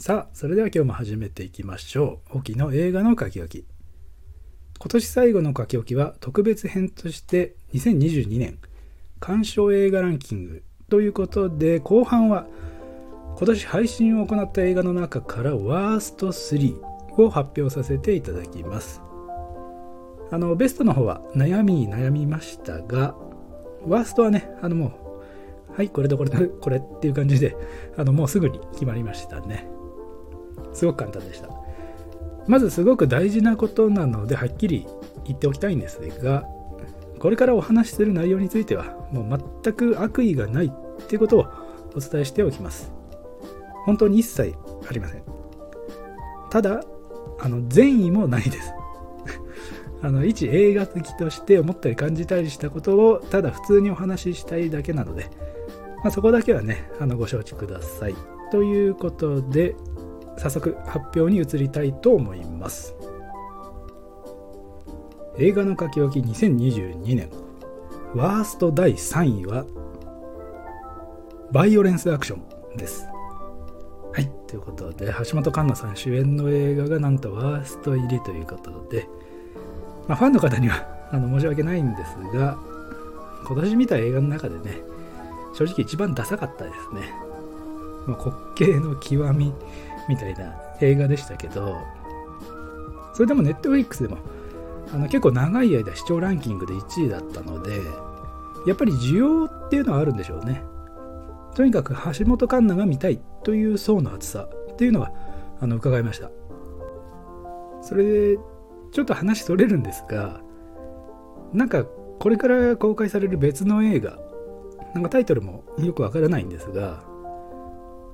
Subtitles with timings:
[0.00, 2.38] さあ、それでは今日も始めていきましょう。
[2.38, 3.66] 沖の映画の書き置き。
[4.78, 8.58] 今年最後の書き置きは特別編として2022年
[9.20, 12.46] 鑑賞映画ランキングということで後半は
[13.36, 16.80] 今年配信を行った映画の中からワースト3
[17.18, 19.02] を発表させていただきます。
[20.30, 23.14] あのベストの方は悩みに悩みましたが
[23.86, 25.20] ワーストはねあのも
[25.68, 27.54] うはいこれとこれとこれっていう感じで
[27.98, 29.68] あのもうすぐに決まりましたね。
[30.72, 31.48] すごく簡単でした。
[32.46, 34.86] まずすごく大事なことなのではっきり
[35.24, 36.44] 言っておきたいんですが
[37.20, 41.46] これからお話しする内容についてはもう全く悪意がないっていうことを
[41.94, 42.92] お伝えしておきます。
[43.84, 44.54] 本当に一切
[44.88, 45.22] ありません。
[46.50, 46.82] ただ
[47.40, 48.72] あの善意もないです。
[50.02, 55.26] あの一映画好きとして思ったり感じたりしたことをただ普通にお話ししたいだけなので、
[56.02, 58.14] まあ、そこだけはねあのご承知ください。
[58.50, 59.76] ということで
[60.36, 62.94] 早速発表に移りたいと思います。
[65.38, 67.30] 映画の書き置き2022年。
[68.14, 69.64] ワースト第3位は
[71.52, 72.38] バイオレンスアクショ
[72.74, 73.06] ンです。
[74.12, 74.30] はい。
[74.48, 79.06] ということで橋本環奈さん主演の映画がなんとワースト入りということで、
[80.08, 82.58] まあ、ファンの方には あの申し訳ないんですが
[83.46, 84.82] 今年見た映画の中でね
[85.54, 87.14] 正直一番ダサかったですね、
[88.06, 89.54] まあ、滑稽の極み。
[90.10, 91.76] みたいな映画でしたけど、
[93.14, 94.18] それでもネットフリックスでも
[94.92, 97.80] あの結構長い間視聴ランキングで1位だったので、
[98.66, 100.64] やっぱり需要っていうのはあるんでしょうね。
[101.54, 105.12] とにかく橋本環奈が見たいという層の厚さっていうのは
[105.60, 106.30] あの伺いました。
[107.82, 108.38] それで
[108.92, 110.40] ちょっと話それるんですが、
[111.52, 114.18] なんかこれから公開される別の映画、
[114.94, 117.04] なんかタイトルもよくわからないんですが、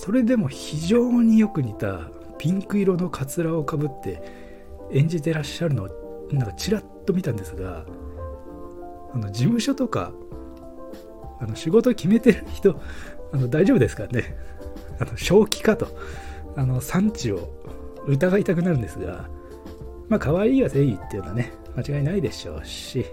[0.00, 2.02] それでも非常によく似た
[2.38, 4.22] ピンク色のかつらをかぶって
[4.92, 5.88] 演じてらっしゃるのを
[6.30, 7.84] なんかちらっと見たんですが
[9.12, 10.12] あの事務所とか
[11.40, 12.80] あの仕事決めてる人
[13.32, 14.36] あの大丈夫ですかね？
[15.00, 15.88] あの正気かと
[16.56, 17.50] あの産地を
[18.06, 19.28] 疑いたくなるんですが
[20.08, 23.04] まあ可愛いが正義っていうのはね間違いないでしょうし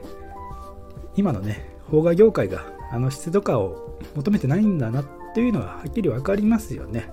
[1.16, 7.09] 今のね邦画業界があの質とかを求めてないんだなってというのははっきり分かりますよね。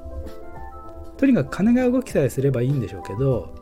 [1.19, 3.53] とにかく金が動きさえすればいいんでしょうけど、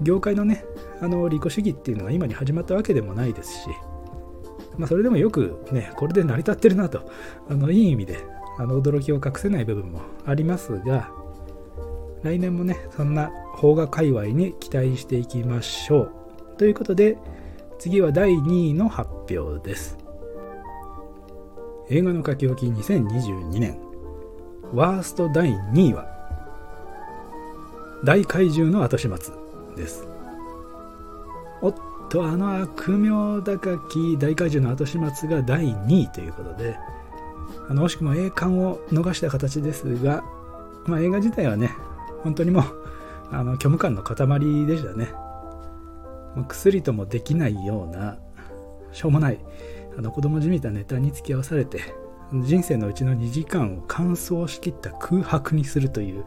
[0.00, 0.64] 業界のね、
[1.00, 3.68] あの利己主義っていうのが今に始まったわけでもないですし、
[4.78, 7.10] まあ、それでもよくね、これで成り立ってるなと、
[7.50, 8.18] あのいい意味で
[8.56, 11.10] あの驚きを隠せない部分もありますが、
[12.22, 16.12] 来年もね、そんな邦画界隈に期待していきましょう。
[16.56, 17.18] ということで、
[17.80, 20.01] 次は第2位の発表です。
[21.90, 23.92] 映画の書き置き2022年。
[24.72, 26.06] ワースト第2位は
[28.04, 29.34] 大怪獣の後始末
[29.76, 30.06] です。
[31.60, 31.74] おっ
[32.08, 36.76] とあの悪名高き大怪獣の後始末が第2位ということで
[37.68, 40.24] あの惜しくも栄冠を逃した形ですが、
[40.86, 41.70] まあ、映画自体はね
[42.22, 42.64] 本当にもう
[43.30, 44.16] あの虚無感の塊
[44.66, 45.12] でしたね。
[46.48, 48.16] 薬ともできないような
[48.92, 49.38] しょうもない
[49.96, 51.94] あの子供じみたネタに付き合わされて
[52.32, 56.24] 人生のうちの2時間を完走しきった空白にするという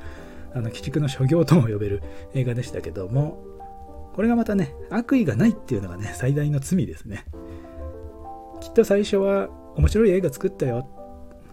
[0.53, 2.03] あの鬼畜の所業とも呼べる
[2.33, 3.43] 映画でしたけども
[4.13, 7.25] これがまたね悪意がないっていうのがね最大の罪ですね。
[8.61, 10.89] きっと最初は面白い映画作ったよ。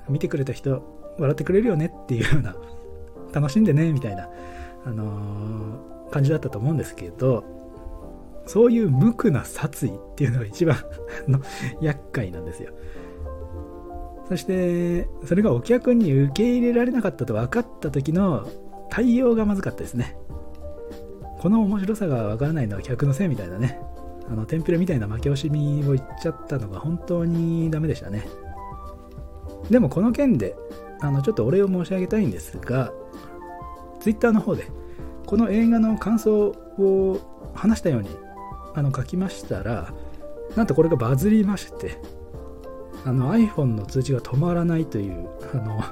[0.08, 0.82] 見てくれた人
[1.18, 2.54] 笑ってくれるよねっていうような
[3.32, 4.28] 楽しんでねみたいな、
[4.84, 7.44] あのー、感じだったと思うんですけど
[8.46, 10.76] そういう無垢な殺意っていうのが一番
[11.28, 11.40] の
[11.80, 12.70] 厄介なんですよ。
[14.28, 18.48] そして、それがお客に受け入れられなかったと分かった時の
[18.88, 20.16] 対応がまずかったですね。
[21.38, 23.80] この面白さが分からないのは客のせいみたいなね。
[24.30, 28.26] あの、テンプレみたいな負け惜しみを言っちゃったのが本当にダメでしたね。
[29.68, 30.56] でもこの件で、
[31.00, 32.92] あの、ちょっとお礼を申し上げたいんですが、
[34.00, 34.66] Twitter の方で、
[35.26, 37.20] この映画の感想を
[37.54, 38.08] 話したように
[38.74, 39.92] あの書きましたら
[40.56, 41.98] なんとこれがバズりまして
[43.04, 45.82] あの iPhone の通知が止まらないというあの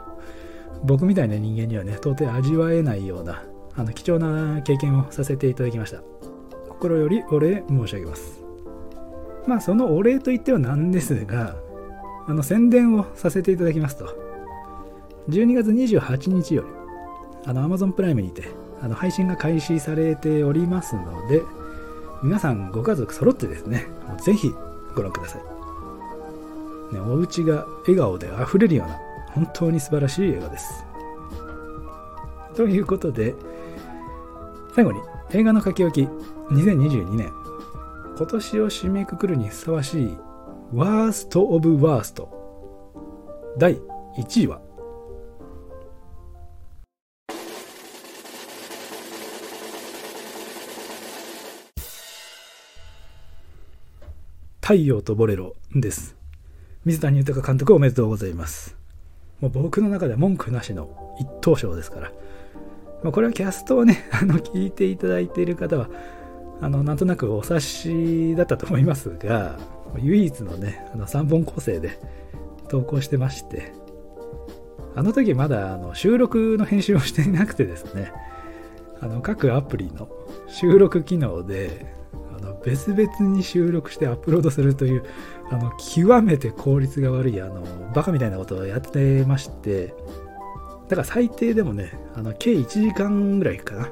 [0.84, 3.42] 僕みたいな人間にはね到底味わえないような
[3.76, 6.02] あの貴重な経験をさせていただきました。
[6.68, 8.42] 心よりお礼申し上げます。
[9.46, 11.56] まあそのお礼といってはなんですが
[12.26, 14.06] あの宣伝をさせていただきますと。
[15.28, 16.68] 12月28日より
[17.44, 18.44] あの Amazon プライムにて
[18.80, 21.42] あの配信が開始されておりますので
[22.22, 23.86] 皆さんご家族揃ってですね、
[24.22, 24.52] ぜひ
[24.94, 26.94] ご覧ください。
[26.94, 28.98] ね、お家が笑顔で溢れるような、
[29.34, 30.84] 本当に素晴らしい映画です。
[32.54, 33.34] ということで、
[34.74, 35.00] 最後に
[35.32, 36.08] 映画の書き置き
[36.52, 37.32] 2022年
[38.16, 40.16] 今年を締めくくるにふさわしい
[40.74, 42.28] ワースト・オブ・ワースト
[43.58, 43.76] 第
[44.18, 44.60] 1位は
[54.70, 56.14] 太陽とボレロです。
[56.84, 58.76] 水谷豊監督おめでとうございます。
[59.40, 62.12] もう僕の中では文句なしの一等賞ですから。
[63.02, 65.90] まあ、これはキャストをね、 あの、聞いていただいている方は、
[66.60, 69.58] あの、なんとなくお察しだったと思いますが、
[69.98, 71.98] 唯一のね、あの3本構成で
[72.68, 73.72] 投稿してまして、
[74.94, 78.12] あの時まだあの収録の編集をしていなくてですね、
[79.00, 80.08] あの各アプリの
[80.46, 81.98] 収録機能で、
[82.40, 85.04] の別々に収録してアップロードするという、
[85.50, 87.62] あの極めて効率が悪い、あの
[87.94, 89.94] バカみたいなことをやってまして、
[90.88, 93.88] だから最低でもね、あの計1時間ぐらいかな。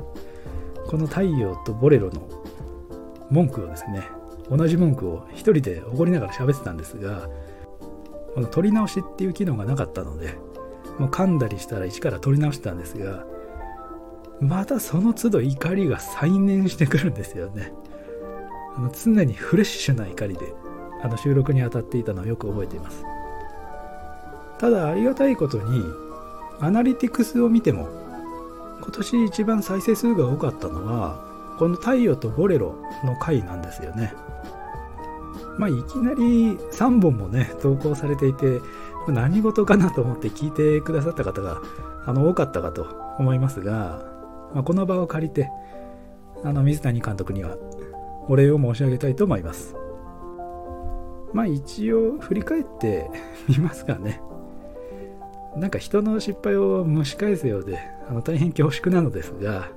[0.88, 2.28] この太陽とボレロの
[3.30, 4.08] 文句をですね、
[4.50, 7.28] 同じ文句を一人で怒りながら喋ってたんですが、
[8.34, 10.34] この撮り直しっていう機能がなかったので、
[10.98, 13.26] もう噛んだりしたら一から撮り直してたんですが、
[14.40, 17.72] またその都度怒りが再燃してくるんですよね。
[18.76, 20.54] あの常にフレッシュな怒りで
[21.02, 23.04] あの収録に当たっていたのをよく覚えています。
[24.58, 25.84] ただありがたいことに
[26.60, 27.88] アナリティクスを見ても
[28.82, 31.24] 今年一番再生数が多かったのは
[31.58, 32.74] この「太陽とボレロ」
[33.04, 34.14] の回なんですよね
[35.56, 38.60] まあいきなり3本もね投稿されていて
[39.06, 41.60] 何事かなと思って聞いてくださった方が
[42.06, 42.86] あの多かったかと
[43.18, 44.02] 思いますが、
[44.54, 45.50] まあ、この場を借りて
[46.44, 47.56] あの水谷監督には
[48.28, 49.74] お礼を申し上げたいと思います。
[51.32, 53.10] まあ一応振り返って
[53.48, 54.20] みますかね。
[55.56, 57.78] なんか人の失敗を蒸し返すようで
[58.08, 59.70] あの大変恐縮なのですが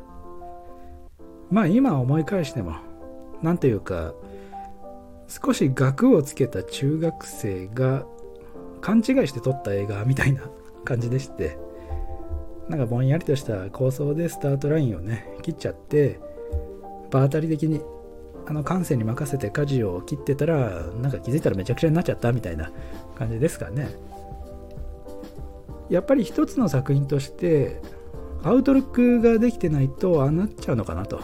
[1.49, 2.75] まあ今思い返しても
[3.41, 4.13] 何というか
[5.27, 8.05] 少し額をつけた中学生が
[8.81, 10.43] 勘違いして撮った映画みたいな
[10.83, 11.57] 感じでして
[12.67, 16.19] なんかぼんやりとした構想でスタートラインをね切っちゃって
[17.09, 17.81] 場当たり的に
[18.47, 22.71] あの感性に任せて舵を切ってたらなんか気づいたらめちゃくちゃになっちゃったみたいな
[23.17, 23.89] 感じですかね。
[25.89, 27.81] やっぱり一つの作品として
[28.43, 31.21] アウトルックができてないとああなっちゃうのかなと。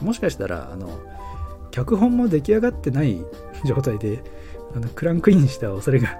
[0.00, 1.00] もしかしたらあの
[1.70, 3.20] 脚本も出来上がってない
[3.64, 4.22] 状態で
[4.76, 6.18] あのクランクインした恐れが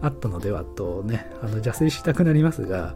[0.00, 2.94] あったのではとねあの邪推したくなりますが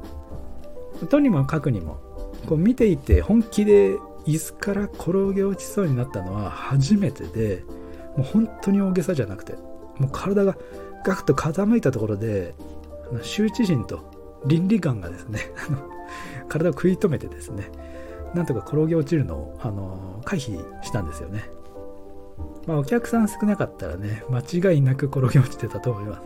[1.11, 1.99] とにもかくにも
[2.47, 7.65] こう見ていて本気で椅子から転げ落ちそうになったのは初めてで
[8.17, 9.55] もう本当に大げさじゃなくて
[9.99, 10.57] もう体が
[11.05, 12.55] ガクッと傾いたところで
[13.23, 15.41] 羞恥心と倫理観がですね
[16.49, 17.71] 体を食い止めてですね
[18.35, 21.51] なんとか転げ落ちるのをあの回避したんですよね、
[22.67, 26.23] まあ、お客さん少なかったらね間違いなく転げ落ちてたと思います。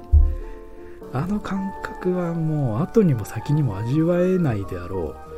[1.13, 5.36] あの感覚はもう後にも先にも味わえないであろう。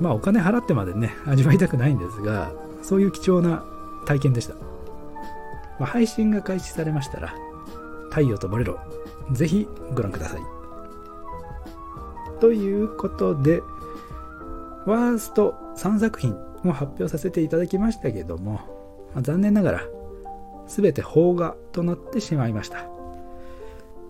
[0.00, 2.52] まあお金払ってまでね味わいたくないんですが
[2.82, 3.64] そういう貴重な
[4.04, 4.60] 体験でした、ま
[5.80, 7.34] あ、配信が開始されましたら
[8.10, 8.78] 太陽とボレロ
[9.32, 10.40] ぜひご覧ください。
[12.40, 13.62] ということで、
[14.84, 18.52] ワースト3作品を発表させていただきましたけども、
[19.14, 19.82] まあ、残念ながら
[20.68, 22.86] 全て邦画となってしまいました。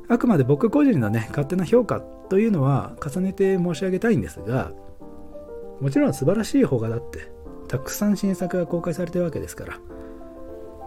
[0.08, 4.72] あくまで僕個人のね、勝手な評価というのは重ねて申し上げたいんですが、
[5.80, 7.30] もちろん素晴らしい邦画だって、
[7.68, 9.78] たくさん新作が公開されてるわけですから、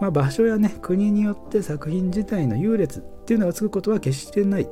[0.00, 4.68] まあ、場所やね、国によって作品自体の優劣っていうのがつくことは決してない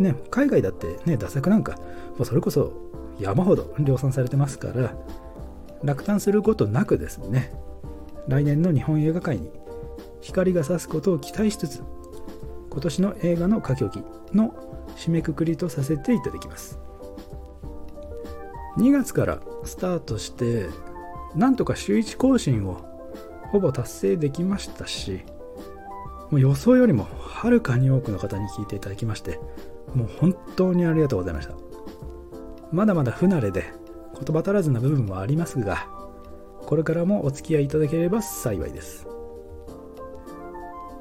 [0.00, 1.76] ね、海外だってね、打作なんか、
[2.16, 2.72] もうそれこそ
[3.18, 4.94] 山ほど量産されてますから、
[5.84, 7.52] 落胆することなくですね、
[8.26, 9.50] 来年の日本映画界に
[10.22, 11.82] 光が差すことを期待しつつ、
[12.70, 14.54] 今年の映画の書き置きの
[14.96, 16.78] 締めくくりとさせていただきます。
[18.76, 20.66] 2月からスタートして、
[21.34, 22.84] なんとか週1更新を
[23.50, 25.22] ほぼ達成できましたし、
[26.30, 29.40] もう予想よりもはるかに多くの方に聞いていただきまして、
[29.94, 31.54] もう本当にありがとうございました。
[32.70, 33.72] まだまだ不慣れで
[34.14, 35.88] 言葉足らずな部分はありますが、
[36.66, 39.08] これからもお付き合いいただければ幸いです。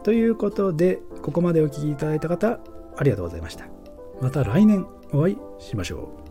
[0.04, 2.60] ということで、ここまでお聴きいただいた方、
[2.98, 3.66] ありがとうございました。
[4.22, 6.28] また来年お会いしましょう。